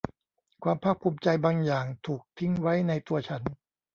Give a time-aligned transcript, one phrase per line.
[0.63, 3.41] ความภาคภูมิใจบางอย่างถูกทิ้งไว้ในตัวฉัน